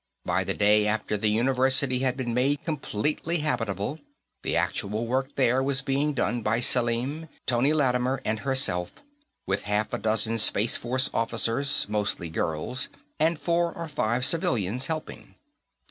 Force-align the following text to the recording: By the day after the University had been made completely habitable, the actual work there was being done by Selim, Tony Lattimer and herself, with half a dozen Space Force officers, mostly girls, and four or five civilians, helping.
By 0.25 0.43
the 0.43 0.55
day 0.55 0.87
after 0.87 1.15
the 1.15 1.29
University 1.29 1.99
had 1.99 2.17
been 2.17 2.33
made 2.33 2.65
completely 2.65 3.37
habitable, 3.37 3.99
the 4.41 4.57
actual 4.57 5.05
work 5.05 5.35
there 5.35 5.61
was 5.61 5.83
being 5.83 6.15
done 6.15 6.41
by 6.41 6.59
Selim, 6.59 7.29
Tony 7.45 7.71
Lattimer 7.71 8.19
and 8.25 8.39
herself, 8.39 8.93
with 9.45 9.61
half 9.69 9.93
a 9.93 9.99
dozen 9.99 10.39
Space 10.39 10.75
Force 10.75 11.11
officers, 11.13 11.85
mostly 11.87 12.31
girls, 12.31 12.89
and 13.19 13.37
four 13.37 13.71
or 13.75 13.87
five 13.87 14.25
civilians, 14.25 14.87
helping. 14.87 15.35